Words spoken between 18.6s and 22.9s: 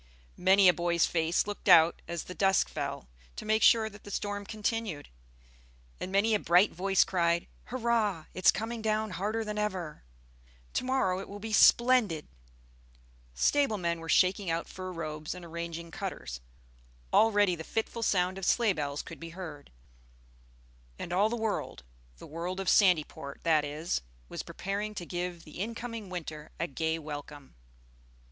bells could be heard; and all the world the world of